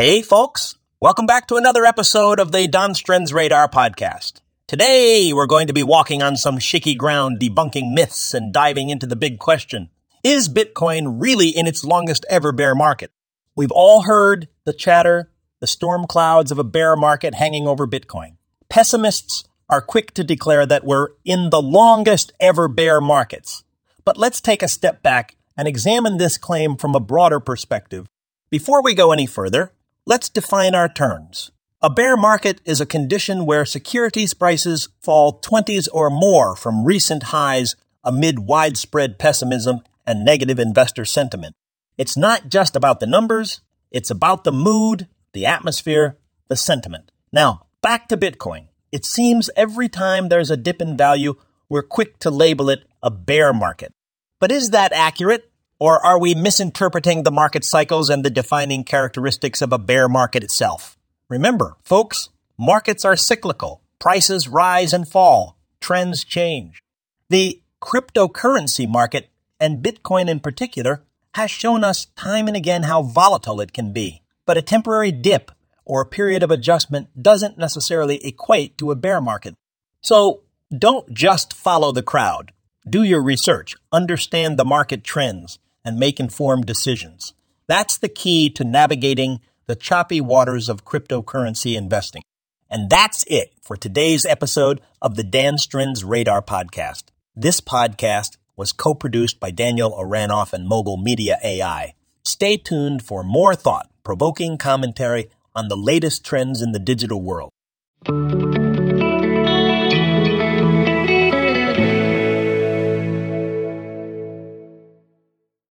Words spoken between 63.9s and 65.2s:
Prices rise and